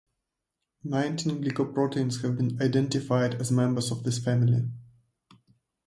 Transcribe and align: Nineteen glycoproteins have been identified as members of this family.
Nineteen 0.83 1.43
glycoproteins 1.43 2.23
have 2.23 2.35
been 2.35 2.59
identified 2.59 3.35
as 3.35 3.51
members 3.51 3.91
of 3.91 4.01
this 4.03 4.17
family. 4.17 4.67